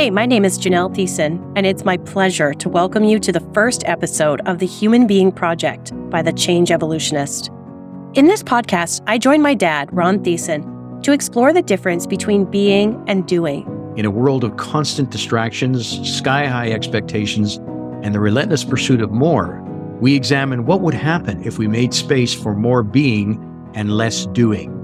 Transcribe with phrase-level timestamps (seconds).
[0.00, 3.46] Hey, my name is Janelle Thiessen, and it's my pleasure to welcome you to the
[3.52, 7.50] first episode of the Human Being Project by the Change Evolutionist.
[8.14, 13.04] In this podcast, I join my dad, Ron Thiessen, to explore the difference between being
[13.08, 13.92] and doing.
[13.98, 17.56] In a world of constant distractions, sky high expectations,
[18.02, 19.60] and the relentless pursuit of more,
[20.00, 24.79] we examine what would happen if we made space for more being and less doing.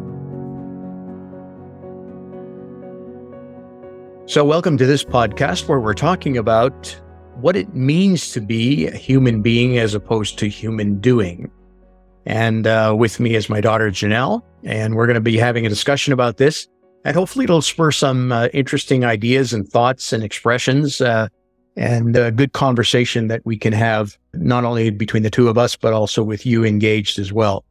[4.29, 7.01] So, welcome to this podcast where we're talking about
[7.37, 11.49] what it means to be a human being as opposed to human doing.
[12.25, 15.69] And uh, with me is my daughter, Janelle, and we're going to be having a
[15.69, 16.67] discussion about this.
[17.05, 21.29] And hopefully, it'll spur some uh, interesting ideas and thoughts and expressions uh,
[21.77, 25.77] and a good conversation that we can have not only between the two of us,
[25.77, 27.65] but also with you engaged as well.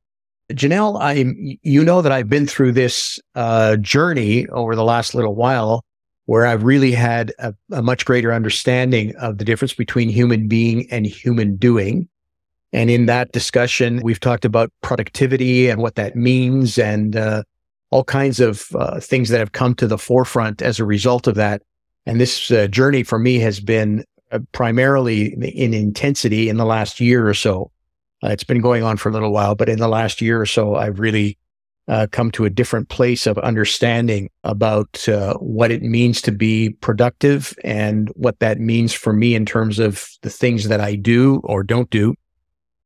[0.53, 5.35] Janelle, I, you know that I've been through this uh, journey over the last little
[5.35, 5.83] while
[6.25, 10.87] where I've really had a, a, much greater understanding of the difference between human being
[10.91, 12.07] and human doing.
[12.73, 17.43] And in that discussion, we've talked about productivity and what that means and uh,
[17.91, 21.35] all kinds of uh, things that have come to the forefront as a result of
[21.35, 21.61] that.
[22.05, 26.99] And this uh, journey for me has been uh, primarily in intensity in the last
[26.99, 27.71] year or so.
[28.23, 30.45] Uh, it's been going on for a little while, but in the last year or
[30.45, 31.37] so, I've really
[31.87, 36.71] uh, come to a different place of understanding about uh, what it means to be
[36.81, 41.41] productive and what that means for me in terms of the things that I do
[41.43, 42.15] or don't do.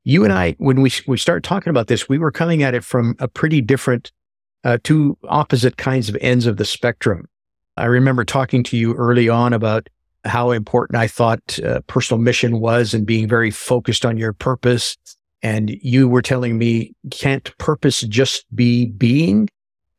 [0.04, 2.84] You and I, when we we start talking about this, we were coming at it
[2.84, 4.12] from a pretty different,
[4.64, 7.28] uh, two opposite kinds of ends of the spectrum.
[7.78, 9.88] I remember talking to you early on about
[10.26, 14.98] how important I thought uh, personal mission was and being very focused on your purpose
[15.42, 19.50] and you were telling me, can't purpose just be being?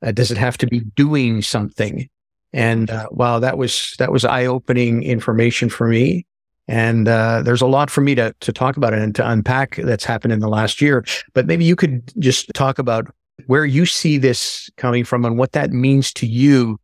[0.02, 2.08] Uh, does it have to be doing something?
[2.52, 6.26] And uh, wow, that was that was eye opening information for me.
[6.66, 10.04] And uh, there's a lot for me to to talk about and to unpack that's
[10.04, 11.04] happened in the last year.
[11.32, 13.12] But maybe you could just talk about
[13.46, 16.78] where you see this coming from and what that means to you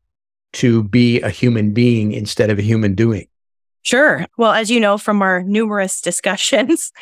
[0.55, 3.27] to be a human being instead of a human doing.
[3.83, 4.27] Sure.
[4.39, 6.93] Well, as you know from our numerous discussions,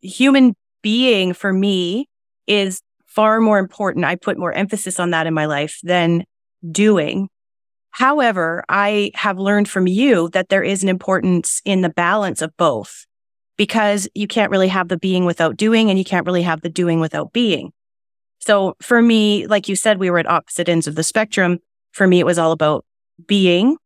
[0.00, 2.08] human being for me
[2.46, 4.04] is far more important.
[4.04, 6.24] I put more emphasis on that in my life than
[6.70, 7.28] doing.
[7.90, 12.56] However, I have learned from you that there is an importance in the balance of
[12.56, 13.04] both
[13.56, 16.68] because you can't really have the being without doing and you can't really have the
[16.70, 17.72] doing without being.
[18.38, 21.58] So for me, like you said, we were at opposite ends of the spectrum.
[21.92, 22.84] For me, it was all about
[23.26, 23.76] being.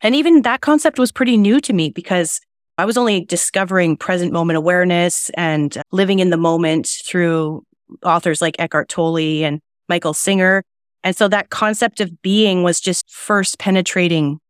[0.00, 2.40] And even that concept was pretty new to me because
[2.78, 7.64] I was only discovering present moment awareness and living in the moment through
[8.04, 10.62] authors like Eckhart Tolle and Michael Singer.
[11.02, 14.40] And so that concept of being was just first penetrating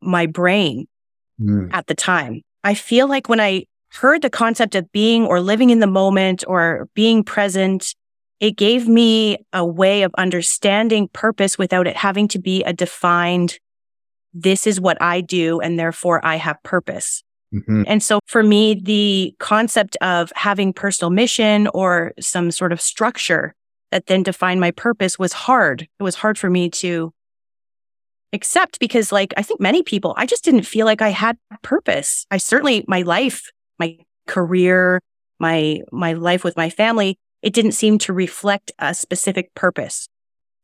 [0.00, 0.86] my brain
[1.40, 1.70] mm.
[1.72, 2.42] at the time.
[2.62, 6.44] I feel like when I heard the concept of being or living in the moment
[6.46, 7.94] or being present,
[8.40, 13.58] it gave me a way of understanding purpose without it having to be a defined,
[14.32, 17.22] this is what I do and therefore I have purpose.
[17.52, 17.84] Mm-hmm.
[17.86, 23.54] And so for me, the concept of having personal mission or some sort of structure
[23.90, 25.82] that then defined my purpose was hard.
[25.82, 27.12] It was hard for me to
[28.32, 32.26] accept because like I think many people, I just didn't feel like I had purpose.
[32.30, 35.00] I certainly my life, my career,
[35.38, 40.08] my my life with my family, it didn't seem to reflect a specific purpose.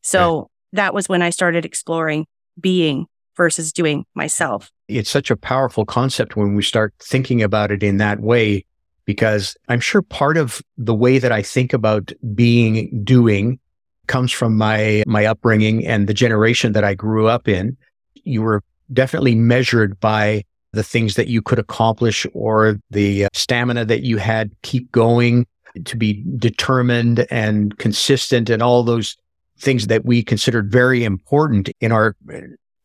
[0.03, 2.27] So that was when I started exploring
[2.59, 3.07] being
[3.37, 4.71] versus doing myself.
[4.89, 8.65] It's such a powerful concept when we start thinking about it in that way,
[9.05, 13.59] because I'm sure part of the way that I think about being doing
[14.07, 17.77] comes from my, my upbringing and the generation that I grew up in.
[18.25, 18.63] You were
[18.93, 24.17] definitely measured by the things that you could accomplish or the uh, stamina that you
[24.19, 25.47] had keep going
[25.85, 29.17] to be determined and consistent and all those
[29.59, 32.17] things that we considered very important in our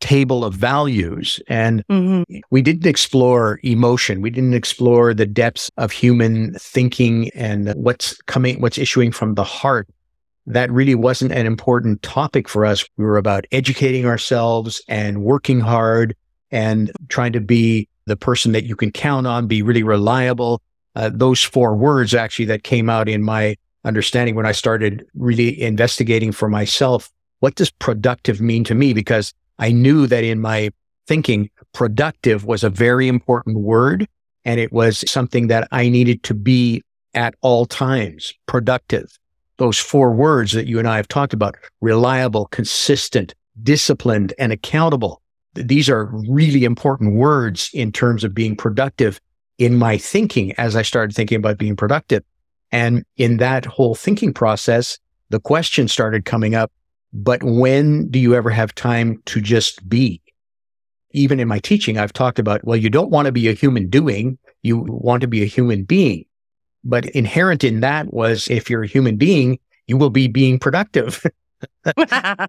[0.04, 1.40] table of values.
[1.48, 2.40] And mm-hmm.
[2.50, 4.20] we didn't explore emotion.
[4.20, 9.44] We didn't explore the depths of human thinking and what's coming, what's issuing from the
[9.44, 9.88] heart.
[10.46, 12.84] That really wasn't an important topic for us.
[12.98, 16.14] We were about educating ourselves and working hard
[16.50, 20.60] and trying to be the person that you can count on, be really reliable.
[20.94, 25.62] Uh, those four words actually that came out in my understanding when I started really
[25.62, 27.10] investigating for myself.
[27.40, 28.92] What does productive mean to me?
[28.92, 30.70] Because I knew that in my
[31.06, 34.08] thinking, productive was a very important word.
[34.44, 36.82] And it was something that I needed to be
[37.14, 39.18] at all times productive.
[39.56, 45.20] Those four words that you and I have talked about reliable, consistent, disciplined, and accountable.
[45.54, 49.20] these are really important words in terms of being productive
[49.58, 52.24] in my thinking as I started thinking about being productive.
[52.72, 54.98] And in that whole thinking process,
[55.30, 56.72] the question started coming up,
[57.14, 60.20] but when do you ever have time to just be?
[61.12, 63.88] Even in my teaching, I've talked about, well, you don't want to be a human
[63.88, 66.24] doing, you want to be a human being.
[66.82, 71.24] But inherent in that was if you're a human being, you will be being productive.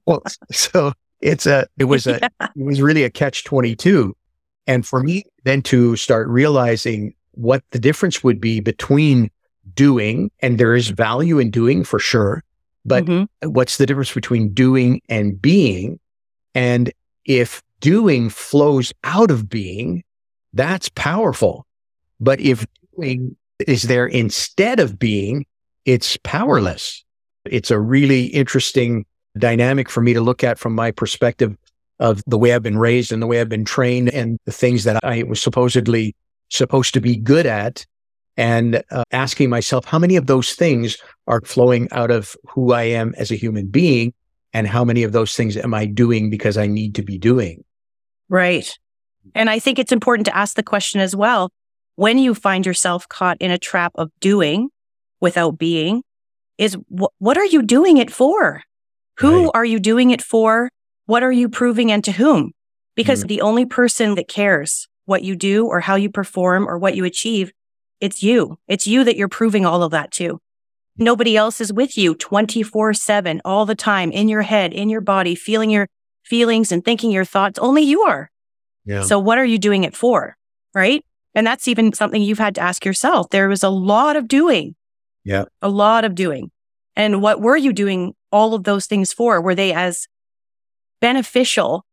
[0.06, 0.92] well, so
[1.22, 2.48] it's a, it was a, yeah.
[2.56, 4.18] it was really a catch 22.
[4.68, 9.30] And for me then to start realizing what the difference would be between
[9.76, 12.44] doing, and there is value in doing for sure,
[12.86, 13.50] but mm-hmm.
[13.50, 16.00] what's the difference between doing and being?
[16.54, 16.92] And
[17.26, 20.04] if doing flows out of being,
[20.54, 21.66] that's powerful.
[22.20, 22.66] But if
[22.96, 23.36] doing
[23.68, 25.46] is there instead of being,
[25.86, 27.04] it's powerless.
[27.46, 29.06] It's a really interesting
[29.38, 31.58] dynamic for me to look at from my perspective
[32.00, 34.84] of the way I've been raised and the way I've been trained and the things
[34.84, 36.16] that I was supposedly
[36.50, 37.86] supposed to be good at
[38.38, 40.98] and uh, asking myself how many of those things
[41.28, 44.14] are flowing out of who I am as a human being
[44.54, 47.64] and how many of those things am I doing because I need to be doing.
[48.30, 48.78] Right.
[49.34, 51.52] And I think it's important to ask the question as well
[51.96, 54.70] when you find yourself caught in a trap of doing
[55.22, 56.04] without being
[56.58, 58.62] is wh- what are you doing it for?
[59.20, 59.52] Who right.
[59.54, 60.70] are you doing it for?
[61.06, 62.52] What are you proving and to whom?
[62.96, 63.28] Because mm.
[63.28, 67.06] the only person that cares what you do or how you perform or what you
[67.06, 67.52] achieve,
[68.00, 68.58] it's you.
[68.68, 70.40] It's you that you're proving all of that to.
[70.98, 75.02] Nobody else is with you 24 seven all the time in your head, in your
[75.02, 75.88] body, feeling your
[76.24, 77.60] feelings and thinking your thoughts.
[77.60, 78.32] Only you are.
[78.86, 79.04] Yeah.
[79.04, 80.38] So what are you doing it for?
[80.74, 81.04] Right.
[81.34, 83.30] And that's even something you've had to ask yourself.
[83.30, 84.76] There was a lot of doing.
[85.24, 85.46] Yeah.
[85.62, 86.52] A lot of doing.
[86.96, 89.42] And what were you doing all of those things for?
[89.42, 90.08] Were they as
[91.02, 91.86] beneficial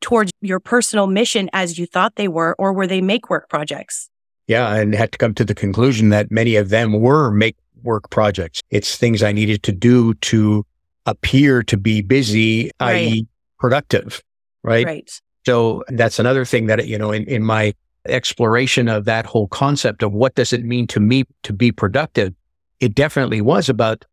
[0.00, 4.10] towards your personal mission as you thought they were, or were they make work projects?
[4.52, 4.74] Yeah.
[4.74, 8.60] And had to come to the conclusion that many of them were make work projects.
[8.70, 10.64] It's things I needed to do to
[11.06, 12.94] appear to be busy, right.
[12.94, 13.26] i.e.
[13.58, 14.22] productive.
[14.62, 14.86] Right.
[14.86, 15.20] Right.
[15.46, 17.74] So that's another thing that, you know, in, in my
[18.06, 22.34] exploration of that whole concept of what does it mean to me to be productive,
[22.78, 24.04] it definitely was about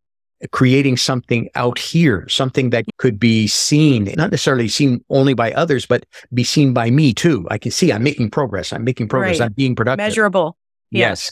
[0.52, 5.86] creating something out here, something that could be seen, not necessarily seen only by others,
[5.86, 7.46] but be seen by me too.
[7.52, 8.72] I can see I'm making progress.
[8.72, 9.40] I'm making progress.
[9.40, 9.48] Right.
[9.48, 10.04] I'm being productive.
[10.04, 10.58] Measurable.
[10.92, 11.32] Yes.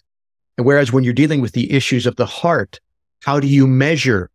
[0.58, 2.80] And whereas when you're dealing with the issues of the heart,
[3.24, 4.30] how do you measure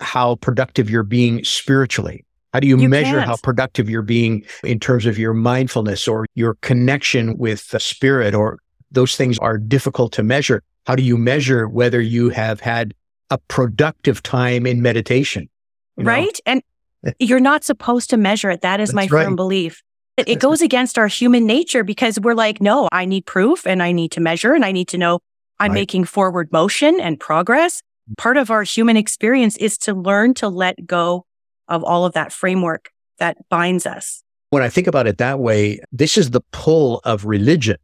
[0.00, 2.24] how productive you're being spiritually?
[2.52, 3.26] How do you, you measure can't.
[3.26, 8.34] how productive you're being in terms of your mindfulness or your connection with the spirit
[8.34, 8.58] or
[8.90, 10.62] those things are difficult to measure.
[10.86, 12.94] How do you measure whether you have had
[13.30, 15.48] a productive time in meditation?
[15.96, 16.38] Right.
[16.46, 16.60] Know?
[17.04, 18.62] And you're not supposed to measure it.
[18.62, 19.24] That is my right.
[19.24, 19.82] firm belief.
[20.16, 23.82] It, it goes against our human nature because we're like, no, I need proof and
[23.82, 25.20] I need to measure and I need to know
[25.60, 25.74] I'm right.
[25.74, 27.82] making forward motion and progress.
[28.16, 31.24] Part of our human experience is to learn to let go
[31.68, 34.24] of all of that framework that binds us.
[34.50, 37.76] When I think about it that way, this is the pull of religion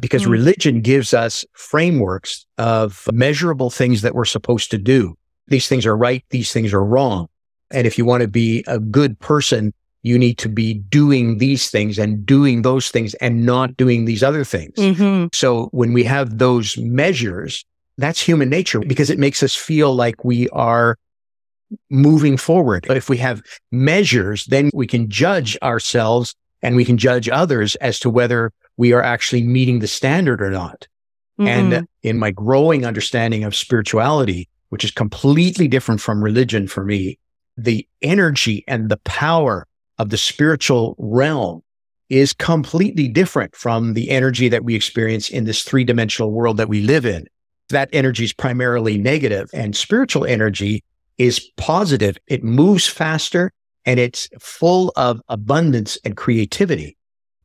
[0.00, 5.16] because mm religion gives us frameworks of measurable things that we're supposed to do.
[5.48, 6.24] These things are right.
[6.30, 7.26] These things are wrong.
[7.70, 11.70] And if you want to be a good person, you need to be doing these
[11.70, 14.74] things and doing those things and not doing these other things.
[14.76, 15.28] Mm-hmm.
[15.32, 17.64] So when we have those measures,
[17.98, 20.96] that's human nature because it makes us feel like we are
[21.90, 22.86] moving forward.
[22.88, 27.98] If we have measures, then we can judge ourselves and we can judge others as
[28.00, 30.88] to whether we are actually meeting the standard or not.
[31.38, 31.46] Mm-hmm.
[31.46, 37.18] And in my growing understanding of spirituality, which is completely different from religion for me,
[37.58, 39.66] the energy and the power
[39.98, 41.62] of the spiritual realm
[42.08, 46.70] is completely different from the energy that we experience in this three dimensional world that
[46.70, 47.26] we live in.
[47.68, 50.82] That energy is primarily negative and spiritual energy
[51.18, 52.16] is positive.
[52.28, 53.52] It moves faster
[53.84, 56.96] and it's full of abundance and creativity.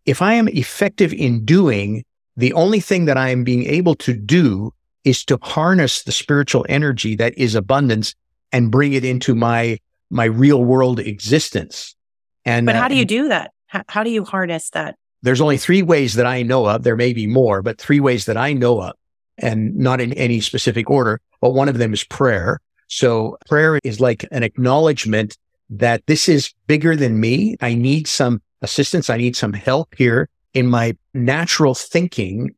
[0.05, 2.03] If I am effective in doing,
[2.37, 6.65] the only thing that I am being able to do is to harness the spiritual
[6.67, 8.15] energy that is abundance
[8.51, 11.95] and bring it into my, my real world existence.
[12.43, 13.51] And, but how uh, do you do that?
[13.67, 14.95] How, how do you harness that?
[15.21, 16.83] There's only three ways that I know of.
[16.83, 18.93] There may be more, but three ways that I know of
[19.37, 21.19] and not in any specific order.
[21.41, 22.59] But one of them is prayer.
[22.87, 25.37] So prayer is like an acknowledgement
[25.69, 27.55] that this is bigger than me.
[27.61, 29.09] I need some assistance.
[29.09, 32.55] I need some help here in my natural thinking.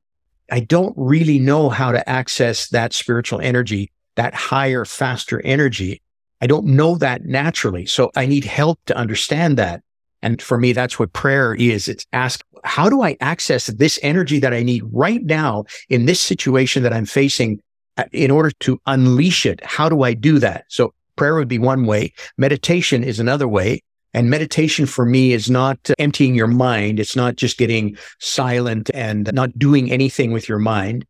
[0.51, 6.01] I don't really know how to access that spiritual energy, that higher, faster energy.
[6.41, 7.85] I don't know that naturally.
[7.85, 9.81] So I need help to understand that.
[10.21, 11.87] And for me, that's what prayer is.
[11.87, 16.19] It's ask, how do I access this energy that I need right now in this
[16.19, 17.61] situation that I'm facing
[17.97, 19.63] uh, in order to unleash it?
[19.63, 20.65] How do I do that?
[20.69, 22.13] So prayer would be one way.
[22.37, 23.81] Meditation is another way.
[24.13, 26.99] And meditation for me is not emptying your mind.
[26.99, 31.05] It's not just getting silent and not doing anything with your mind.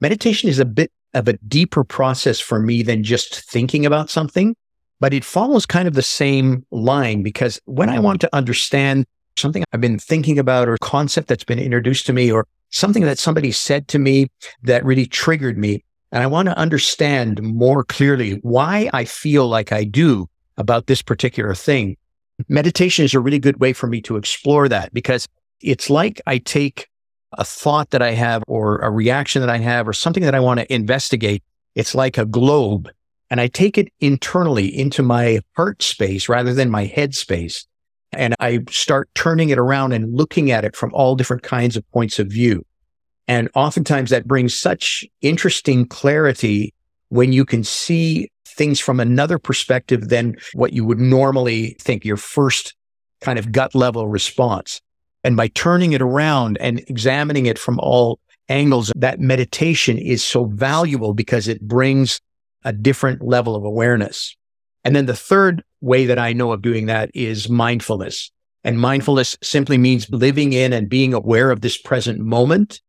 [0.00, 4.54] Meditation is a bit of a deeper process for me than just thinking about something
[5.02, 9.04] but it follows kind of the same line because when I want to understand
[9.36, 13.02] something I've been thinking about or a concept that's been introduced to me or something
[13.02, 14.28] that somebody said to me
[14.62, 19.72] that really triggered me, and I want to understand more clearly why I feel like
[19.72, 21.96] I do about this particular thing.
[22.48, 25.28] Meditation is a really good way for me to explore that because
[25.60, 26.88] it's like I take
[27.38, 30.40] a thought that I have or a reaction that I have or something that I
[30.40, 31.42] want to investigate.
[31.74, 32.90] It's like a globe
[33.30, 37.66] and I take it internally into my heart space rather than my head space.
[38.12, 41.90] And I start turning it around and looking at it from all different kinds of
[41.92, 42.66] points of view.
[43.26, 46.74] And oftentimes that brings such interesting clarity
[47.08, 52.16] when you can see things from another perspective than what you would normally think your
[52.16, 52.74] first
[53.20, 54.80] kind of gut level response.
[55.24, 58.18] And by turning it around and examining it from all
[58.48, 62.20] angles, that meditation is so valuable because it brings
[62.64, 64.36] a different level of awareness.
[64.84, 68.30] And then the third way that I know of doing that is mindfulness.
[68.64, 72.80] And mindfulness simply means living in and being aware of this present moment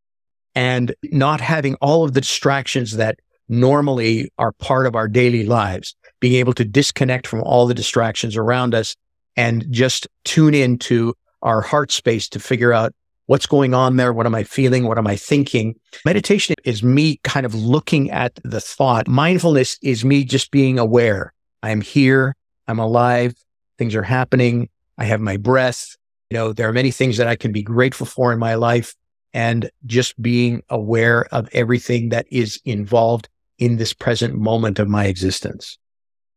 [0.56, 5.96] and not having all of the distractions that normally are part of our daily lives,
[6.20, 8.96] being able to disconnect from all the distractions around us
[9.36, 12.94] and just tune into our heart space to figure out
[13.26, 14.14] what's going on there?
[14.14, 14.86] What am I feeling?
[14.88, 15.76] What am I thinking?
[16.06, 19.08] Meditation is me kind of looking at the thought.
[19.08, 21.34] Mindfulness is me just being aware.
[21.62, 22.36] I am here.
[22.68, 23.36] I'm alive.
[23.78, 24.70] Things are happening.
[24.98, 25.96] I have my breath.
[26.30, 28.96] You know, there are many things that I can be grateful for in my life
[29.34, 33.30] and just being aware of everything that is involved
[33.64, 35.78] in this present moment of my existence.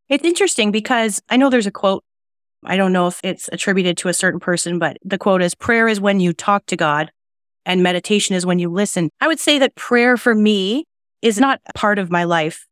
[0.08, 2.04] It's interesting because I know there's a quote
[2.64, 5.88] I don't know if it's attributed to a certain person, but the quote is prayer
[5.88, 7.10] is when you talk to God
[7.64, 9.10] and meditation is when you listen.
[9.20, 10.84] I would say that prayer for me
[11.22, 12.66] is not part of my life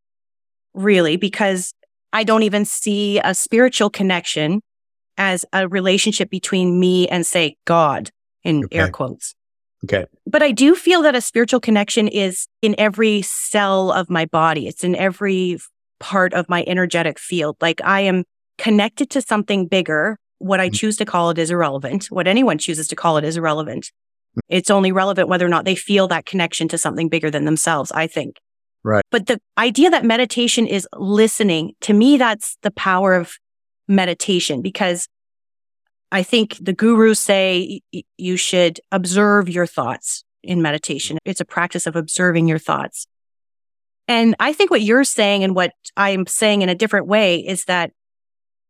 [0.75, 1.73] really because
[2.12, 4.62] I don't even see a spiritual connection
[5.16, 8.11] as a relationship between me and say God
[8.42, 8.78] in okay.
[8.78, 9.34] air quotes.
[9.84, 10.06] Okay.
[10.26, 14.66] But I do feel that a spiritual connection is in every cell of my body.
[14.66, 15.58] It's in every
[16.00, 17.56] part of my energetic field.
[17.60, 18.24] Like I am
[18.58, 20.18] connected to something bigger.
[20.38, 20.74] What I mm.
[20.74, 22.06] choose to call it is irrelevant.
[22.06, 23.90] What anyone chooses to call it is irrelevant.
[24.48, 27.92] It's only relevant whether or not they feel that connection to something bigger than themselves,
[27.92, 28.40] I think.
[28.82, 29.04] Right.
[29.10, 33.38] But the idea that meditation is listening, to me, that's the power of
[33.88, 35.08] meditation because
[36.14, 37.80] I think the gurus say
[38.16, 41.18] you should observe your thoughts in meditation.
[41.25, 43.09] It's a practice of observing your thoughts.
[44.06, 47.64] And I think what you're saying and what I'm saying in a different way is
[47.64, 47.90] that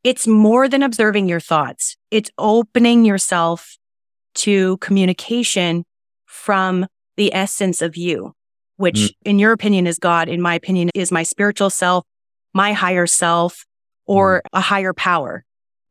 [0.02, 1.98] it's more than observing your thoughts.
[2.10, 3.76] It's opening yourself
[4.36, 5.84] to communication
[6.24, 6.86] from
[7.18, 8.32] the essence of you,
[8.76, 9.10] which mm.
[9.26, 10.30] in your opinion is God.
[10.30, 12.06] In my opinion is my spiritual self,
[12.54, 13.66] my higher self,
[14.06, 14.48] or mm.
[14.54, 15.44] a higher power.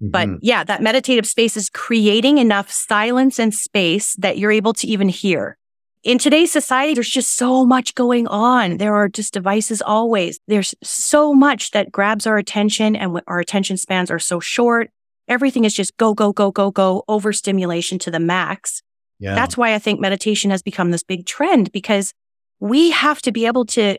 [0.03, 0.09] Mm-hmm.
[0.11, 4.87] But yeah, that meditative space is creating enough silence and space that you're able to
[4.87, 5.57] even hear
[6.03, 8.77] in today's society, there's just so much going on.
[8.77, 10.39] There are just devices always.
[10.47, 14.91] There's so much that grabs our attention and our attention spans are so short.
[15.29, 18.83] Everything is just go, go, go, go, go, overstimulation to the max.
[19.19, 19.33] Yeah.
[19.33, 22.13] That's why I think meditation has become this big trend because
[22.59, 23.97] we have to be able to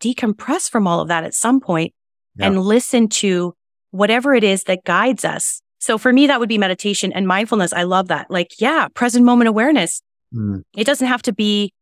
[0.00, 1.94] decompress from all of that at some point
[2.34, 2.46] yeah.
[2.46, 3.54] and listen to
[3.94, 5.60] whatever it is that guides us.
[5.78, 7.72] So for me, that would be meditation and mindfulness.
[7.72, 8.30] I love that.
[8.30, 10.02] Like, yeah, present moment awareness
[10.34, 10.62] Mm.
[10.76, 11.72] It doesn't have to be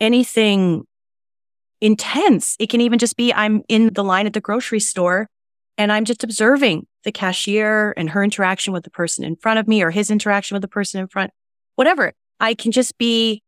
[0.00, 0.84] anything
[1.80, 2.56] intense.
[2.58, 5.28] It can even just be I'm in the line at the grocery store
[5.76, 9.68] and I'm just observing the cashier and her interaction with the person in front of
[9.68, 11.30] me or his interaction with the person in front,
[11.76, 12.12] whatever.
[12.40, 13.42] I can just be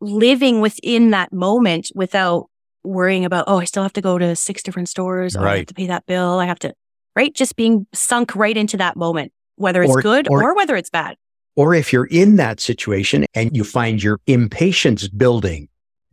[0.00, 2.46] living within that moment without
[2.84, 5.34] worrying about, oh, I still have to go to six different stores.
[5.34, 5.52] Oh, right.
[5.52, 6.38] I have to pay that bill.
[6.38, 6.74] I have to,
[7.16, 7.34] right?
[7.34, 10.90] Just being sunk right into that moment, whether it's or, good or, or whether it's
[10.90, 11.16] bad.
[11.56, 15.68] Or if you're in that situation and you find your impatience building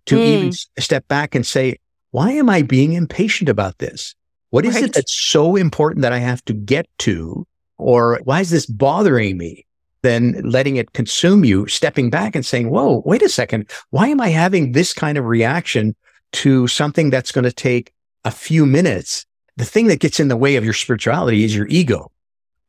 [0.05, 0.25] to mm.
[0.25, 1.77] even step back and say,
[2.11, 4.15] why am I being impatient about this?
[4.51, 4.85] What is right.
[4.85, 7.45] it that's so important that I have to get to?
[7.77, 9.65] Or why is this bothering me?
[10.03, 13.69] Then letting it consume you, stepping back and saying, whoa, wait a second.
[13.89, 15.95] Why am I having this kind of reaction
[16.33, 17.93] to something that's going to take
[18.25, 19.25] a few minutes?
[19.57, 22.11] The thing that gets in the way of your spirituality is your ego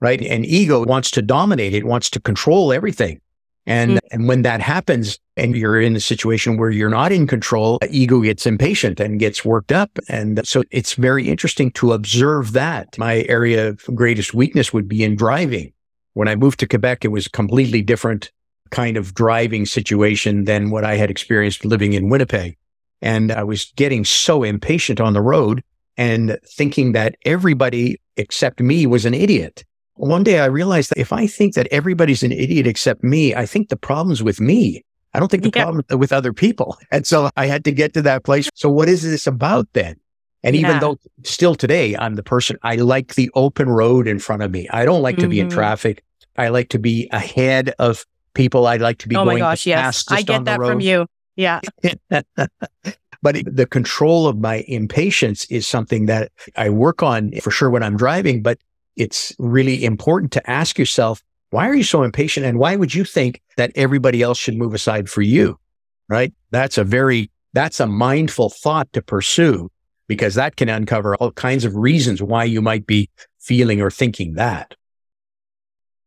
[0.04, 0.20] right?
[0.20, 1.72] And ego wants to dominate.
[1.72, 3.22] It wants to control everything.
[3.66, 3.98] And, mm.
[4.12, 8.20] and when that happens and you're in a situation where you're not in control, ego
[8.20, 9.98] gets impatient and gets worked up.
[10.10, 12.98] And so it's very interesting to observe that.
[12.98, 15.72] My area of greatest weakness would be in driving.
[16.12, 18.30] When I moved to Quebec, it was a completely different
[18.70, 22.58] kind of driving situation than what I had experienced living in Winnipeg.
[23.00, 25.62] And I was getting so impatient on the road
[25.96, 29.64] and thinking that everybody except me was an idiot.
[29.94, 33.46] One day I realized that if I think that everybody's an idiot except me, I
[33.46, 34.84] think the problem's with me.
[35.12, 35.64] I don't think the yeah.
[35.64, 36.76] problem with other people.
[36.90, 38.50] And so I had to get to that place.
[38.54, 39.96] So what is this about then?
[40.42, 40.80] And even yeah.
[40.80, 44.68] though still today I'm the person, I like the open road in front of me.
[44.70, 45.22] I don't like mm-hmm.
[45.22, 45.56] to be in mm-hmm.
[45.56, 46.02] traffic.
[46.36, 48.66] I like to be ahead of people.
[48.66, 50.04] I like to be oh going my gosh, yes.
[50.10, 51.06] I get that from you.
[51.36, 51.60] Yeah.
[53.24, 57.82] but the control of my impatience is something that I work on for sure when
[57.82, 58.58] I'm driving, but
[58.96, 62.44] it's really important to ask yourself, why are you so impatient?
[62.44, 65.58] And why would you think that everybody else should move aside for you?
[66.06, 66.34] Right.
[66.50, 69.70] That's a very, that's a mindful thought to pursue
[70.06, 74.34] because that can uncover all kinds of reasons why you might be feeling or thinking
[74.34, 74.74] that.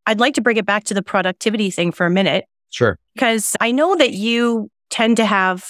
[0.06, 2.46] I'd like to bring it back to the productivity thing for a minute.
[2.70, 3.00] Sure.
[3.16, 5.66] Because I know that you tend to have,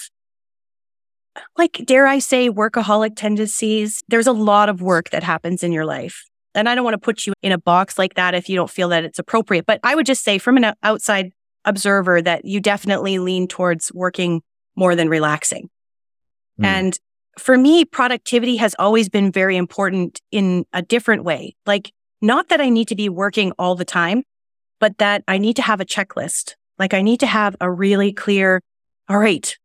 [1.56, 4.02] like, dare I say, workaholic tendencies.
[4.08, 6.24] There's a lot of work that happens in your life.
[6.54, 8.70] And I don't want to put you in a box like that if you don't
[8.70, 9.66] feel that it's appropriate.
[9.66, 11.32] But I would just say, from an outside
[11.64, 14.42] observer, that you definitely lean towards working
[14.74, 15.68] more than relaxing.
[16.60, 16.64] Mm.
[16.64, 16.98] And
[17.38, 21.54] for me, productivity has always been very important in a different way.
[21.66, 24.24] Like, not that I need to be working all the time,
[24.80, 26.54] but that I need to have a checklist.
[26.78, 28.60] Like, I need to have a really clear,
[29.08, 29.56] all right,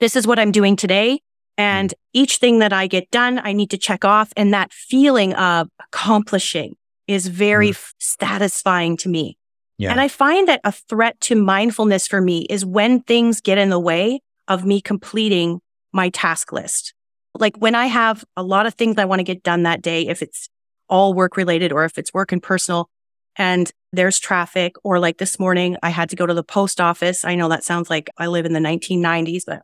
[0.00, 1.20] this is what I'm doing today.
[1.56, 1.94] And mm.
[2.12, 4.32] each thing that I get done, I need to check off.
[4.36, 7.92] And that feeling of accomplishing is very mm.
[7.98, 9.36] satisfying to me.
[9.78, 9.90] Yeah.
[9.90, 13.70] And I find that a threat to mindfulness for me is when things get in
[13.70, 15.60] the way of me completing
[15.92, 16.94] my task list.
[17.36, 20.06] Like when I have a lot of things I want to get done that day,
[20.06, 20.48] if it's
[20.88, 22.88] all work related or if it's work and personal
[23.36, 27.24] and there's traffic or like this morning, I had to go to the post office.
[27.24, 29.62] I know that sounds like I live in the 1990s, but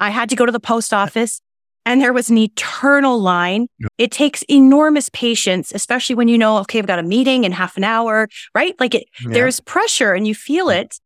[0.00, 1.40] I had to go to the post office
[1.86, 3.68] and there was an eternal line.
[3.98, 7.76] It takes enormous patience, especially when you know, okay, I've got a meeting in half
[7.76, 8.74] an hour, right?
[8.78, 9.32] Like it, yeah.
[9.32, 10.98] there's pressure and you feel it.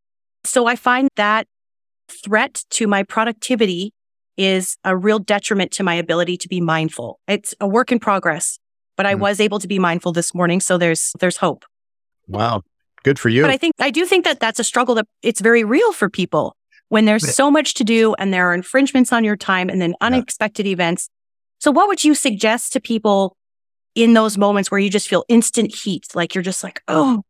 [0.43, 1.47] So I find that
[2.09, 3.93] threat to my productivity
[4.37, 7.19] is a real detriment to my ability to be mindful.
[7.27, 8.59] It's a work in progress,
[8.97, 9.19] but I mm.
[9.19, 10.59] was able to be mindful this morning.
[10.59, 11.65] So there's, there's hope.
[12.27, 12.63] Wow.
[13.03, 13.43] Good for you.
[13.43, 16.09] But I think, I do think that that's a struggle that it's very real for
[16.09, 16.55] people
[16.89, 19.95] when there's so much to do and there are infringements on your time and then
[20.01, 20.73] unexpected yeah.
[20.73, 21.09] events.
[21.59, 23.35] So what would you suggest to people
[23.95, 26.07] in those moments where you just feel instant heat?
[26.13, 27.23] Like you're just like, oh,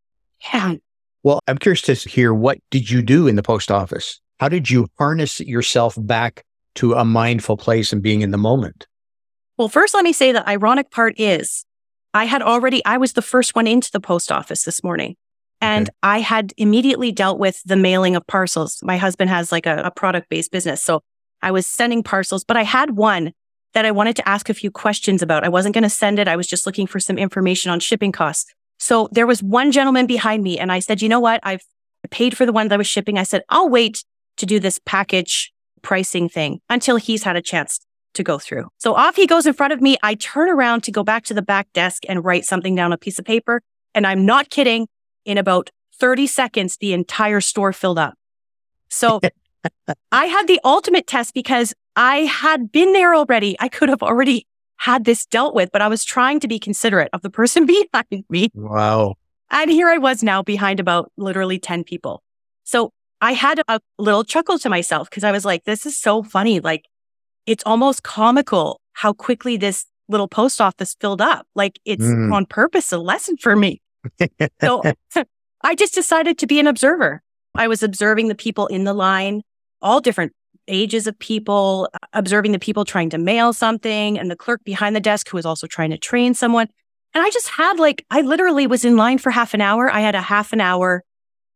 [0.54, 0.76] yeah.
[1.24, 4.20] Well, I'm curious to hear what did you do in the post office?
[4.40, 6.44] How did you harness yourself back
[6.76, 8.88] to a mindful place and being in the moment?
[9.58, 11.66] Well, first, let me say the ironic part is
[12.14, 15.16] I had already, I was the first one into the post office this morning.
[15.62, 15.96] And okay.
[16.04, 18.80] I had immediately dealt with the mailing of parcels.
[18.84, 20.84] My husband has like a, a product based business.
[20.84, 21.02] So
[21.42, 23.34] I was sending parcels, but I had one
[23.74, 25.44] that I wanted to ask a few questions about.
[25.44, 26.28] I wasn't going to send it.
[26.28, 28.54] I was just looking for some information on shipping costs.
[28.80, 31.40] So there was one gentleman behind me and I said, you know what?
[31.44, 31.64] I've
[32.12, 33.18] paid for the one that I was shipping.
[33.18, 34.04] I said, I'll wait
[34.38, 37.80] to do this package pricing thing until he's had a chance
[38.16, 38.68] to go through.
[38.78, 39.98] So off he goes in front of me.
[40.02, 42.98] I turn around to go back to the back desk and write something down a
[42.98, 43.62] piece of paper.
[43.94, 44.88] And I'm not kidding
[45.26, 48.16] in about 30 seconds, the entire store filled up.
[48.90, 49.20] So
[50.12, 53.56] I had the ultimate test because I had been there already.
[53.60, 57.10] I could have already had this dealt with, but I was trying to be considerate
[57.14, 58.50] of the person behind me.
[58.54, 59.16] Wow.
[59.50, 62.22] And here I was now behind about literally 10 people.
[62.64, 66.24] So I had a little chuckle to myself because I was like, this is so
[66.24, 66.60] funny.
[66.60, 66.86] Like
[67.46, 71.48] it's almost comical how quickly this little post office filled up.
[71.56, 72.34] Like it's mm.
[72.34, 73.82] on purpose a lesson for me
[74.62, 74.82] so
[75.62, 77.22] I just decided to be an observer.
[77.56, 79.42] I was observing the people in the line,
[79.82, 80.34] all different
[80.68, 85.00] ages of people, observing the people trying to mail something and the clerk behind the
[85.00, 86.68] desk who was also trying to train someone.
[87.14, 89.90] And I just had like, I literally was in line for half an hour.
[89.90, 91.04] I had a half an hour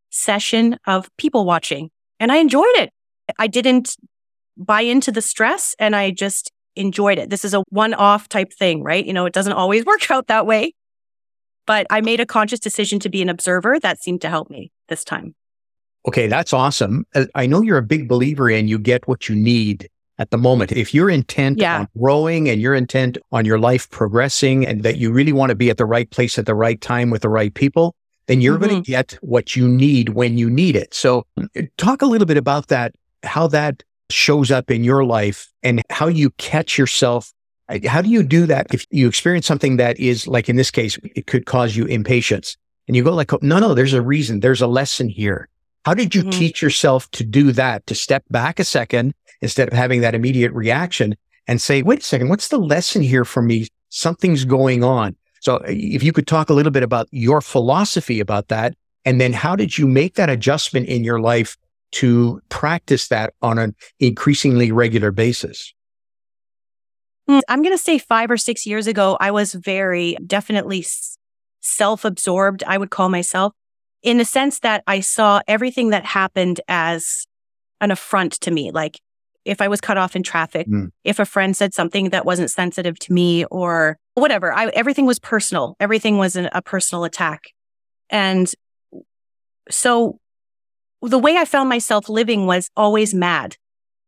[0.09, 2.91] session of people watching and I enjoyed it.
[3.37, 3.95] I didn't
[4.57, 7.29] buy into the stress and I just enjoyed it.
[7.29, 9.05] This is a one off type thing, right?
[9.05, 10.73] You know, it doesn't always work out that way.
[11.65, 14.71] But I made a conscious decision to be an observer that seemed to help me
[14.87, 15.35] this time.
[16.07, 17.05] Okay, that's awesome.
[17.13, 20.37] Uh, I know you're a big believer in you get what you need at the
[20.37, 20.71] moment.
[20.71, 21.79] If you're intent Yeah.
[21.81, 25.55] on growing and you're intent on your life progressing and that you really want to
[25.55, 27.95] be at the right place at the right time with the right people,
[28.27, 28.85] then you're going Mhm.
[28.85, 30.93] to get what you need when you need it.
[30.93, 32.93] So uh, talk a little bit about that,
[33.23, 37.31] how that shows up in your life and how you catch yourself.
[37.85, 40.97] How do you do that if you experience something that is like in this case,
[41.15, 44.39] it could cause you impatience and you go like, no, no, there's a reason.
[44.39, 45.47] There's a lesson here.
[45.85, 46.31] How did you Mhm.
[46.31, 50.51] teach yourself to do that, to step back a second instead of having that immediate
[50.51, 51.15] reaction
[51.47, 53.67] and say, wait a second, what's the lesson here for me?
[53.89, 55.15] Something's going on.
[55.41, 59.21] So uh, if you could talk a little bit about your philosophy about that, and
[59.21, 61.57] then how did you make that adjustment in your life
[61.91, 65.73] to practice that on an increasingly regular basis?
[67.29, 70.85] Mm, I'm going to say five or six years ago, I was very definitely
[71.61, 73.53] self absorbed, I would call myself,
[74.01, 77.25] in the sense that I saw everything that happened as
[77.81, 78.71] an affront to me.
[78.71, 78.99] Like
[79.45, 80.89] if I was cut off in traffic, Mm.
[81.03, 85.19] if a friend said something that wasn't sensitive to me or whatever, I, everything was
[85.19, 85.75] personal.
[85.79, 87.51] Everything was an, a personal attack.
[88.09, 88.49] And
[89.69, 90.19] so
[91.01, 93.55] the way I found myself living was always mad.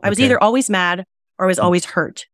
[0.03, 0.25] I was Okay.
[0.25, 1.05] either always mad
[1.37, 1.63] or I was Mm.
[1.63, 2.25] always hurt.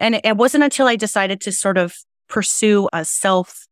[0.00, 1.94] And it- wasn't until I decided to sort of
[2.28, 3.66] pursue a self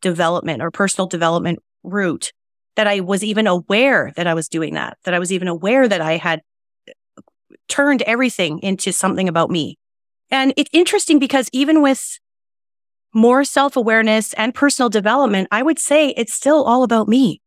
[0.00, 2.32] development or personal development route
[2.76, 5.86] that I was even aware that I was doing that, that I was even aware
[5.88, 6.40] that I had
[7.68, 9.76] turned everything into something about me.
[10.30, 12.18] And it's interesting because even with
[13.14, 17.40] more self awareness and personal development, I would say it's still all about me.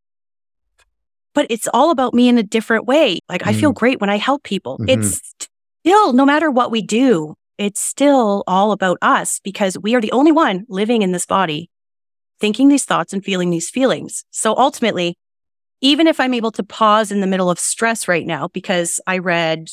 [1.34, 3.20] But it's all about me in a different way.
[3.30, 4.78] Like I feel great when I help people.
[4.80, 4.90] Mhm.
[4.90, 5.22] It's
[5.82, 10.12] still, no matter what we do, it's still all about us because we are the
[10.12, 11.70] only one living in this body,
[12.40, 14.24] thinking these thoughts and feeling these feelings.
[14.32, 15.16] So ultimately,
[15.82, 19.18] even if I'm able to pause in the middle of stress right now, because I
[19.18, 19.68] read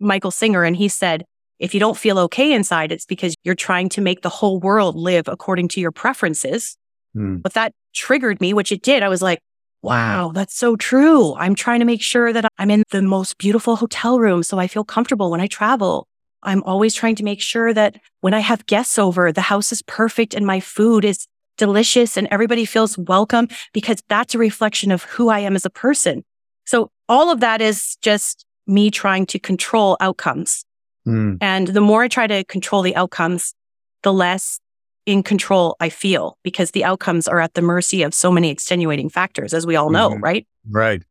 [0.00, 1.24] Michael Singer and he said,
[1.58, 4.96] if you don't feel okay inside, it's because you're trying to make the whole world
[4.96, 6.76] live according to your preferences.
[7.14, 7.36] Hmm.
[7.36, 9.02] But that triggered me, which it did.
[9.02, 9.38] I was like,
[9.82, 11.34] wow, that's so true.
[11.34, 14.66] I'm trying to make sure that I'm in the most beautiful hotel room so I
[14.66, 16.06] feel comfortable when I travel.
[16.42, 19.82] I'm always trying to make sure that when I have guests over, the house is
[19.82, 21.26] perfect and my food is
[21.58, 25.70] delicious and everybody feels welcome because that's a reflection of who I am as a
[25.70, 26.24] person.
[26.64, 30.64] So all of that is just me trying to control outcomes.
[31.04, 31.34] Hmm.
[31.40, 33.54] And the more I try to control the outcomes,
[34.02, 34.58] the less
[35.04, 39.08] in control I feel because the outcomes are at the mercy of so many extenuating
[39.10, 40.22] factors, as we all know, Mhm.
[40.22, 40.46] right?
[40.70, 41.02] Right.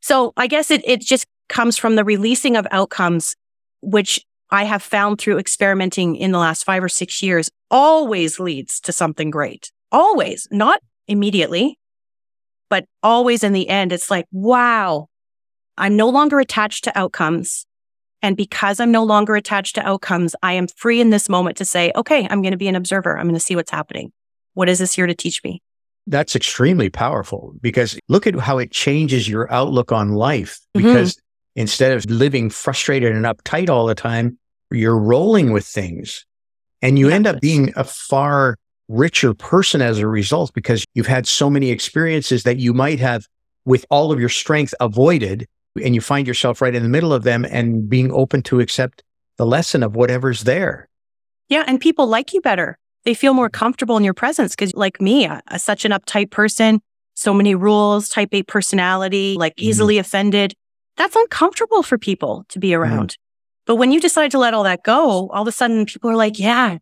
[0.00, 3.36] So I guess it, it just comes from the releasing of outcomes,
[3.82, 8.80] which I have found through experimenting in the last five or six years always leads
[8.80, 9.70] to something great.
[9.92, 11.78] Always, not immediately,
[12.68, 15.08] but always in the end, it's like, wow,
[15.76, 17.66] I'm no longer attached to outcomes.
[18.22, 21.64] And because I'm no longer attached to outcomes, I am free in this moment to
[21.64, 23.16] say, okay, I'm going to be an observer.
[23.16, 24.12] I'm going to see what's happening.
[24.54, 25.62] What is this here to teach me?
[26.06, 30.60] That's extremely powerful because look at how it changes your outlook on life.
[30.76, 30.82] Mhm.
[30.82, 31.16] Because
[31.56, 34.38] instead of living frustrated and uptight all the time,
[34.70, 36.24] you're rolling with things
[36.82, 38.56] and you end up being a far
[38.88, 43.26] richer person as a result because you've had so many experiences that you might have
[43.64, 45.46] with all of your strength avoided
[45.82, 49.02] and you find yourself right in the middle of them and being open to accept
[49.36, 50.88] the lesson of whatever's there.
[51.48, 51.64] Yeah.
[51.66, 52.76] And people like you better.
[53.04, 56.30] They feel more comfortable in your presence because, like me, a, a- such an uptight
[56.30, 56.80] person,
[57.14, 59.62] so many rules, type A personality, like Mhm.
[59.62, 60.52] easily offended.
[60.96, 63.16] That's uncomfortable for people to be around.
[63.70, 66.16] But when you decide to let all that go, all of a sudden people are
[66.16, 66.78] like, yeah,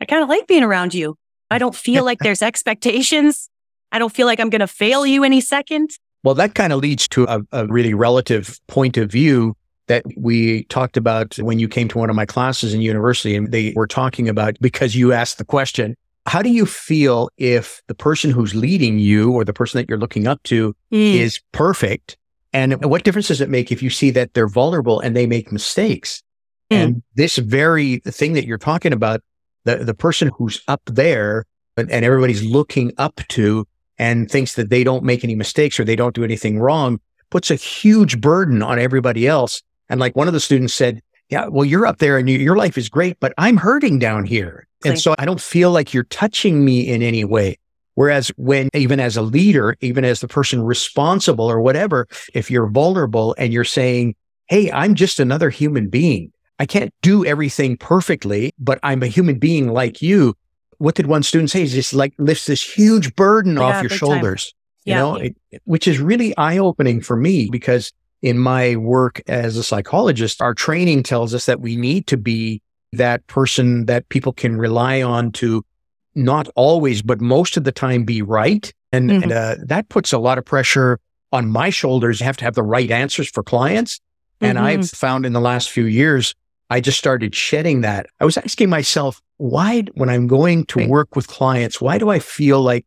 [0.00, 1.14] I kind of like being around you.
[1.52, 3.48] I don't feel like there's expectations.
[3.92, 5.90] I don't feel like I'm going to fail you any second.
[6.24, 9.54] Well, that kind of leads to a, a really relative point of view
[9.86, 13.52] that we talked about when you came to one of my classes in university and
[13.52, 15.94] they were talking about because you asked the question,
[16.26, 19.96] how do you feel if the person who's leading you or the person that you're
[19.96, 21.14] looking up to Mm.
[21.14, 22.16] is perfect?
[22.52, 25.52] And what difference does it make if you see that they're vulnerable and they make
[25.52, 26.22] mistakes?
[26.70, 26.76] Mm.
[26.76, 29.22] And this very thing that you're talking about,
[29.64, 31.44] the, the person who's up there
[31.76, 33.66] and, and everybody's looking up to
[33.98, 36.98] and thinks that they don't make any mistakes or they don't do anything wrong
[37.30, 39.62] puts a huge burden on everybody else.
[39.88, 42.56] And like one of the students said, yeah, well, you're up there and you, your
[42.56, 44.66] life is great, but I'm hurting down here.
[44.84, 47.58] And so I don't feel like you're touching me in any way.
[48.00, 52.70] Whereas when even as a leader, even as the person responsible or whatever, if you're
[52.70, 54.14] vulnerable and you're saying,
[54.48, 56.32] Hey, I'm just another human being.
[56.58, 60.34] I can't do everything perfectly, but I'm a human being like you.
[60.78, 61.60] What did one student say?
[61.60, 64.54] Is just like lifts this huge burden Yeah, off your shoulders,
[64.86, 69.58] you know, it, which is really eye opening for me because in my work as
[69.58, 72.62] a psychologist, our training tells us that we need to be
[72.94, 75.62] that person that people can rely on to
[76.24, 78.72] not always, but most of the time be right.
[78.92, 79.22] And, mm-hmm.
[79.24, 81.00] and uh, that puts a lot of pressure
[81.32, 82.20] on my shoulders.
[82.20, 84.00] You have to have the right answers for clients.
[84.40, 84.66] And mm-hmm.
[84.66, 86.34] I've found in the last few years,
[86.70, 88.06] I just started shedding that.
[88.20, 92.18] I was asking myself, why, when I'm going to work with clients, why do I
[92.18, 92.86] feel like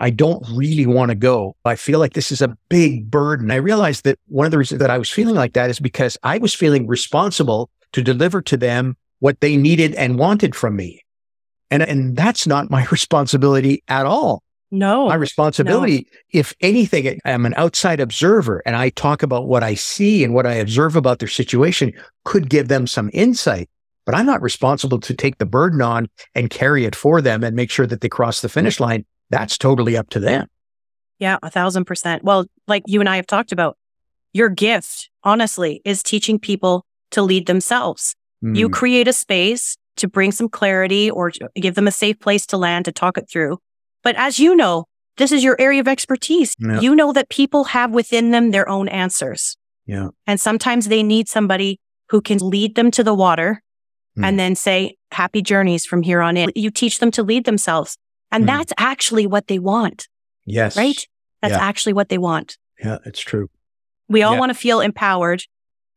[0.00, 1.56] I don't really want to go?
[1.64, 3.50] I feel like this is a big burden.
[3.50, 6.18] I realized that one of the reasons that I was feeling like that is because
[6.22, 11.04] I was feeling responsible to deliver to them what they needed and wanted from me.
[11.70, 14.42] And, and that's not my responsibility at all.
[14.72, 15.08] No.
[15.08, 16.18] My responsibility, no.
[16.40, 20.46] if anything, I'm an outside observer and I talk about what I see and what
[20.46, 21.92] I observe about their situation
[22.24, 23.68] could give them some insight.
[24.06, 27.56] But I'm not responsible to take the burden on and carry it for them and
[27.56, 29.04] make sure that they cross the finish line.
[29.30, 30.46] That's totally up to them.
[31.18, 32.24] Yeah, a thousand percent.
[32.24, 33.76] Well, like you and I have talked about,
[34.32, 38.14] your gift, honestly, is teaching people to lead themselves.
[38.42, 38.56] Mm.
[38.56, 42.56] You create a space to bring some clarity or give them a safe place to
[42.56, 43.58] land to talk it through.
[44.02, 44.86] But as you know,
[45.16, 46.56] this is your area of expertise.
[46.58, 46.80] Yeah.
[46.80, 49.56] You know that people have within them their own answers.
[49.86, 50.08] Yeah.
[50.26, 53.62] And sometimes they need somebody who can lead them to the water
[54.16, 54.24] mm.
[54.24, 56.50] and then say, happy journeys from here on in.
[56.54, 57.96] You teach them to lead themselves.
[58.32, 58.46] And mm.
[58.46, 60.08] that's actually what they want.
[60.46, 60.76] Yes.
[60.76, 61.06] Right?
[61.42, 61.60] That's yeah.
[61.60, 62.56] actually what they want.
[62.82, 63.48] Yeah, it's true.
[64.08, 64.40] We all yeah.
[64.40, 65.44] want to feel empowered.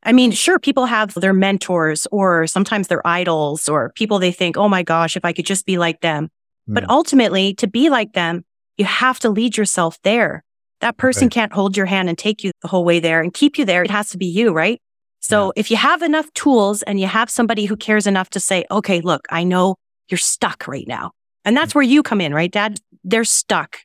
[0.06, 4.58] I mean, sure, people have their mentors or sometimes their idols or people they think,
[4.58, 6.30] oh my gosh, if I could just be like them.
[6.70, 6.74] Mm.
[6.76, 8.44] But ultimately, to be like them,
[8.78, 10.44] you have to lead yourself there.
[10.82, 13.58] That person can't hold your hand and take you the whole way there and keep
[13.58, 13.84] you there.
[13.84, 14.82] It has to be you, right?
[15.22, 15.62] So yeah.
[15.62, 19.00] if you have enough tools and you have somebody who cares enough to say, okay,
[19.00, 19.76] look, I know
[20.10, 21.12] you're stuck right now.
[21.46, 21.76] And that's mm.
[21.76, 22.80] where you come in, right, dad?
[23.06, 23.78] They're stuck.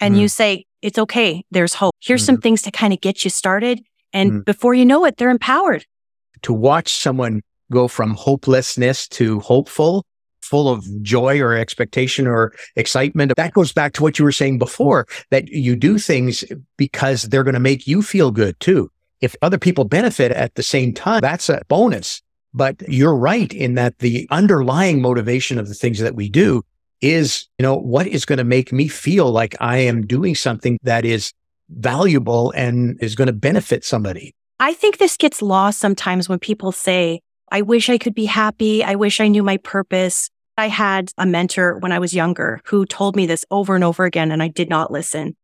[0.00, 0.20] And mm.
[0.20, 1.44] you say, it's okay.
[1.50, 1.92] There's hope.
[2.00, 3.82] Here's some things to kind of get you started.
[4.16, 4.44] And mm.
[4.46, 5.84] before you know it, they're empowered.
[6.42, 10.04] To watch someone go from hopelessness to hopeful
[10.40, 13.32] full of joy or expectation or excitement.
[13.36, 16.44] That goes back to what you were saying before that you do things
[16.76, 18.90] because they're going to make you feel good too.
[19.20, 22.22] If other people benefit at the same time, that's a bonus.
[22.54, 26.62] But you're right in that the underlying motivation of the things that we do
[27.02, 30.78] is, you know, what is going to make me feel like I am doing something
[30.84, 31.32] that is
[31.68, 34.34] valuable and is going to benefit somebody.
[34.58, 38.82] I think this gets lost sometimes when people say, I wish I could be happy.
[38.82, 40.30] I wish I knew my purpose.
[40.56, 44.04] I had a mentor when I was younger who told me this over and over
[44.04, 45.36] again, and I did not listen.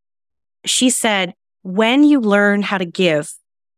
[0.64, 3.32] She said, when you learn how to give,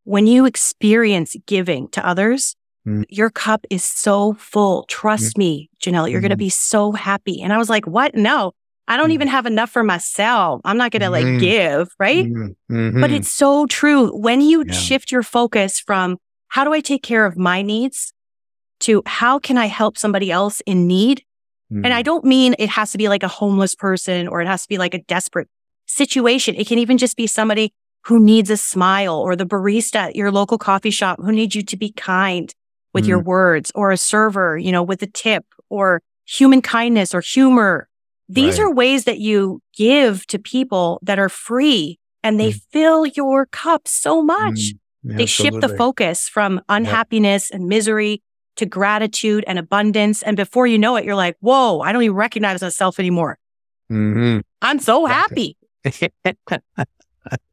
[0.04, 2.54] when you experience giving to others,
[2.87, 3.04] mm.
[3.09, 4.85] your cup is so full.
[4.85, 5.38] Trust mm.
[5.38, 6.24] me, Janelle, you're mm.
[6.24, 7.42] going to be so happy.
[7.42, 8.14] And I was like, what?
[8.14, 8.52] No,
[8.87, 9.14] I don't mm.
[9.14, 10.61] even have enough for myself.
[10.64, 11.38] I'm not going to like mm-hmm.
[11.38, 12.27] give, right?
[12.27, 13.01] Mm-hmm.
[13.01, 14.16] But it's so true.
[14.16, 14.73] When you yeah.
[14.73, 16.18] shift your focus from
[16.49, 18.12] how do I take care of my needs
[18.81, 21.25] to how can I help somebody else in need?
[21.73, 21.85] Mm.
[21.85, 22.05] And I mm.
[22.05, 24.79] don't mean it has to be like a homeless person or it has to be
[24.79, 25.49] like a desperate
[25.87, 26.55] situation.
[26.55, 27.73] It can even just be somebody
[28.05, 31.62] who needs a smile or the barista at your local coffee shop who needs you
[31.62, 32.55] to be kind
[32.92, 33.09] with mm.
[33.09, 37.88] your words or a server, you know, with a tip or human kindness or humor.
[38.29, 38.65] These right.
[38.65, 42.61] are ways that you give to people that are free and they mm.
[42.73, 44.55] fill your cup so much.
[44.55, 44.79] Mm.
[45.03, 47.61] Yeah, they shift the focus from unhappiness yep.
[47.61, 48.23] and misery
[48.57, 50.23] to gratitude and abundance.
[50.23, 53.39] And before you know it, you're like, whoa, I don't even recognize myself anymore.
[53.91, 54.41] Mm-hmm.
[54.63, 55.59] I'm so happy.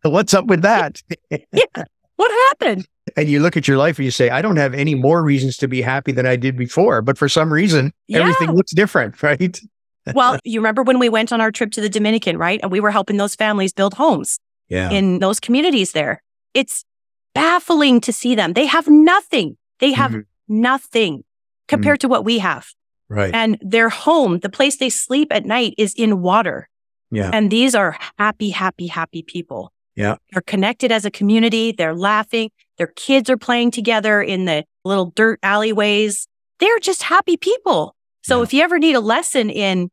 [0.04, 1.02] What's up with that?
[1.30, 1.84] yeah.
[2.16, 2.88] What happened?
[3.18, 5.58] And you look at your life and you say, I don't have any more reasons
[5.58, 7.02] to be happy than I did before.
[7.02, 8.20] But for some reason, yeah.
[8.20, 9.60] everything looks different, right?
[10.14, 12.60] Well, you remember when we went on our trip to the Dominican, right?
[12.62, 14.90] And we were helping those families build homes yeah.
[14.90, 16.22] in those communities there.
[16.54, 16.84] It's
[17.34, 18.54] baffling to see them.
[18.54, 19.58] They have nothing.
[19.80, 21.24] They have mm-hmm nothing
[21.68, 22.02] compared mm.
[22.02, 22.68] to what we have.
[23.10, 23.34] Right.
[23.34, 26.70] And their home, the place they sleep at night is in water.
[27.10, 27.32] Yeah.
[27.34, 29.74] And these are happy, happy, happy people.
[29.96, 30.16] Yeah.
[30.32, 31.72] They're connected as a community.
[31.72, 32.52] They're laughing.
[32.78, 36.28] Their kids are playing together in the little dirt alleyways.
[36.60, 37.96] They're just happy people.
[38.22, 38.44] So yeah.
[38.44, 39.90] if you ever need a lesson in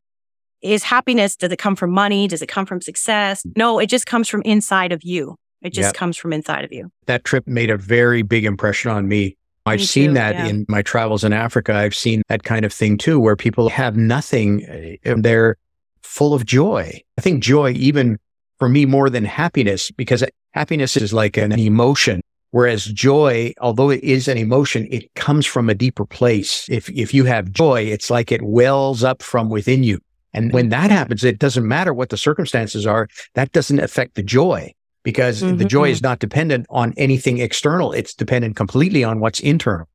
[0.61, 2.27] is happiness, does it come from money?
[2.29, 3.45] Does it come from success?
[3.57, 5.37] No, it just comes from inside of you.
[5.63, 5.95] It just yep.
[5.95, 6.91] comes from inside of you.
[7.07, 9.37] That trip made a very big impression on me.
[9.67, 10.47] I've seen that yeah.
[10.47, 11.75] in my travels in Africa.
[11.75, 14.99] I've seen that kind of thing too, where people have nothing.
[15.05, 15.57] Uh, they're
[16.03, 17.03] full of joy.
[17.19, 18.19] I think joy, even
[18.59, 22.23] for me, more than happiness, because happiness is like an emotion.
[22.51, 26.67] Whereas joy, although it is an emotion, it comes from a deeper place.
[26.71, 29.99] If, if you have joy, it's like it wells up from within you.
[30.33, 33.09] And when that happens, it doesn't matter what the circumstances are.
[33.35, 35.57] That doesn't affect the joy because mm-hmm.
[35.57, 37.93] the joy is not dependent on anything external.
[37.93, 39.89] It's dependent completely on what's internal.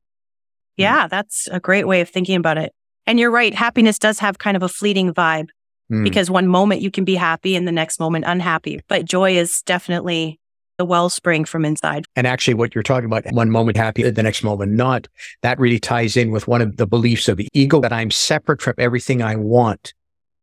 [0.76, 2.72] Yeah, that's a great way of thinking about it.
[3.06, 3.54] And you're right.
[3.54, 5.48] Happiness does have kind of a fleeting vibe
[5.90, 6.02] mm.
[6.02, 8.80] because one moment you can be happy and the next moment unhappy.
[8.88, 10.40] But joy is definitely
[10.78, 12.04] the wellspring from inside.
[12.16, 15.06] And actually, what you're talking about, one moment happy, the next moment not,
[15.42, 18.60] that really ties in with one of the beliefs of the ego that I'm separate
[18.60, 19.94] from everything I want.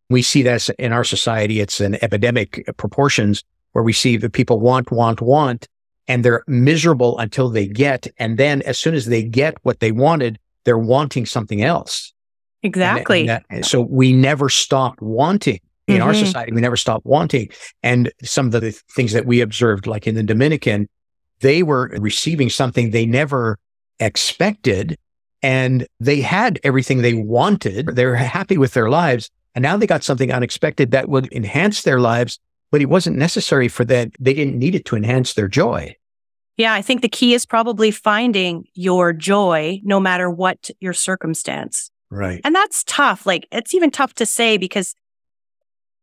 [0.10, 4.34] We see that in our society, it's an epidemic uh, proportions where we see that
[4.34, 5.68] people want, want, want,
[6.08, 8.08] and they're miserable until they get.
[8.18, 12.14] And then as soon as they get what they wanted, they're wanting something else.
[12.64, 13.22] Exactly.
[13.22, 16.08] And, and that, so we never stop wanting in mm-hmm.
[16.08, 16.52] our society.
[16.52, 17.50] We never stop wanting.
[17.84, 20.88] And some of the things that we observed, like in the Dominican,
[21.40, 23.58] they were receiving something they never
[24.00, 24.98] expected
[25.44, 27.88] and they had everything they wanted.
[27.96, 29.30] They're happy with their lives.
[29.56, 32.40] And now they got something unexpected that would enhance their lives,
[32.72, 34.12] but it wasn't necessary for that.
[34.20, 35.96] They didn't need it to enhance their joy.
[36.58, 41.90] Yeah, I think the key is probably finding your joy no matter what your circumstance.
[42.12, 42.42] Right.
[42.44, 43.26] And that's tough.
[43.26, 44.94] Like it's even tough to say because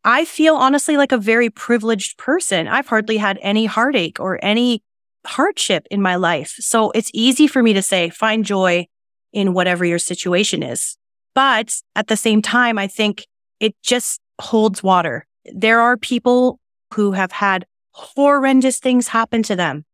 [0.09, 2.67] I feel honestly like a very privileged person.
[2.67, 4.83] I've hardly had any heartache or any
[5.27, 6.57] hardship in my life.
[6.61, 8.87] So it's easy for me to say, find joy
[9.35, 10.97] in whatever your situation is.
[11.35, 13.27] But at the same time, I think
[13.61, 15.27] it just holds water.
[15.45, 16.59] There are people
[16.95, 19.85] who have had horrendous things happen to them.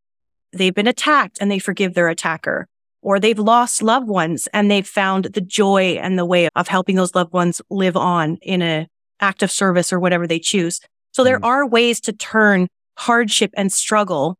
[0.53, 2.69] They've been attacked and they forgive their attacker
[3.03, 6.95] or they've lost loved ones and they've found the joy and the way of helping
[6.95, 8.87] those loved ones live on in a
[9.21, 10.81] act of service or whatever they choose.
[11.13, 11.45] So there mm.
[11.45, 14.37] are ways to turn hardship and struggle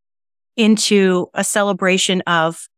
[0.57, 2.69] into a celebration of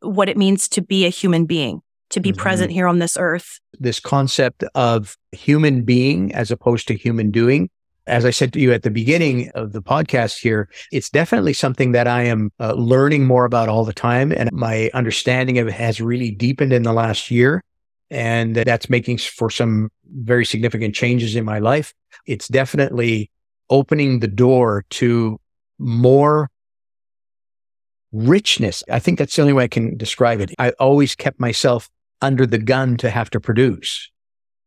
[0.00, 2.40] what it means to be a human being, to be mm-hmm.
[2.40, 3.60] present here on this earth.
[3.78, 7.70] This concept of human being as opposed to human doing
[8.06, 11.92] as I said to you at the beginning of the podcast here, it's definitely something
[11.92, 14.32] that I am uh, learning more about all the time.
[14.32, 17.62] And my understanding of it has really deepened in the last year.
[18.14, 21.92] And that's making for some very significant changes in my life.
[22.26, 23.28] It's definitely
[23.70, 25.40] opening the door to
[25.80, 26.48] more
[28.12, 28.84] richness.
[28.88, 30.52] I think that's the only way I can describe it.
[30.60, 31.90] I always kept myself
[32.22, 34.08] under the gun to have to produce.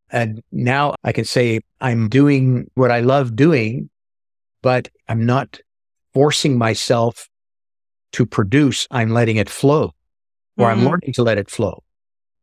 [0.10, 3.90] And now I can say I'm doing what I love doing,
[4.62, 5.60] but I'm not
[6.14, 7.30] forcing myself
[8.12, 8.88] to produce.
[8.92, 9.94] I'm letting it flow
[10.58, 10.80] or mm-hmm.
[10.82, 11.84] I'm learning to let it flow.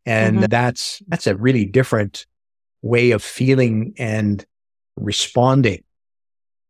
[0.06, 0.46] And mm-hmm.
[0.46, 2.26] that's, that's a really different
[2.82, 4.44] way of feeling and
[4.96, 5.82] responding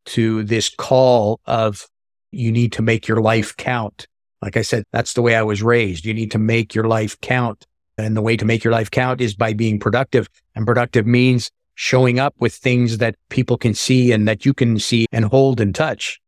[0.06, 1.88] to this call of
[2.30, 4.06] you need to make your life count.
[4.42, 6.04] Like I said, that's the way I was raised.
[6.04, 7.66] You need to make your life count.
[7.96, 10.28] And the way to make your life count is by being productive.
[10.54, 14.78] And productive means showing up with things that people can see and that you can
[14.78, 16.20] see and hold and touch.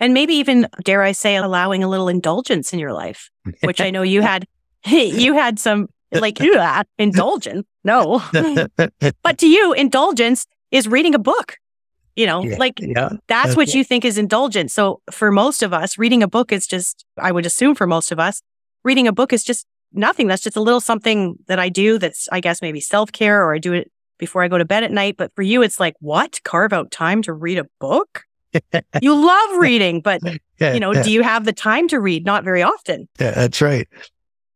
[0.00, 3.30] And maybe even, dare I say, allowing a little indulgence in your life,
[3.62, 4.46] which I know you had,
[4.86, 6.38] you had some like
[6.98, 7.66] indulgence.
[7.84, 8.22] No.
[9.22, 11.56] but to you, indulgence is reading a book.
[12.14, 14.74] You know, yeah, like yeah, that's what you think is indulgence.
[14.74, 18.12] So for most of us, reading a book is just, I would assume for most
[18.12, 18.42] of us,
[18.84, 20.26] reading a book is just nothing.
[20.26, 23.54] That's just a little something that I do that's, I guess, maybe self care or
[23.54, 25.16] I do it before I go to bed at night.
[25.16, 26.38] But for you, it's like, what?
[26.44, 28.24] Carve out time to read a book?
[29.00, 30.20] you love reading, but
[30.60, 32.26] you know, do you have the time to read?
[32.26, 33.08] Not very often.
[33.18, 33.88] Yeah, that's right.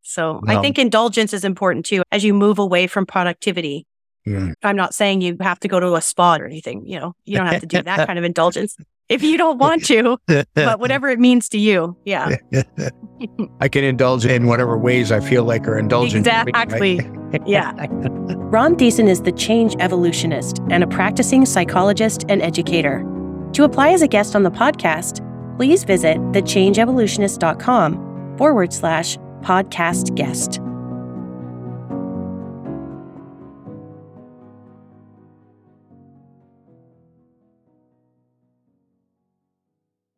[0.07, 0.57] So no.
[0.57, 3.87] I think indulgence is important too as you move away from productivity.
[4.27, 4.55] Mm.
[4.63, 6.87] I'm not saying you have to go to a spa or anything.
[6.87, 8.77] You know, you don't have to do that kind of indulgence
[9.09, 10.49] if you don't want to, but
[10.81, 11.97] whatever it means to you.
[12.05, 12.37] Yeah.
[13.61, 16.27] I can indulge in whatever ways I feel like are indulgent.
[16.27, 17.01] Exactly.
[17.47, 17.73] yeah.
[18.49, 23.05] Ron Thiessen is the change evolutionist and a practicing psychologist and educator.
[23.53, 25.25] To apply as a guest on the podcast,
[25.57, 30.61] please visit thechangeevolutionist.com forward slash podcast guest.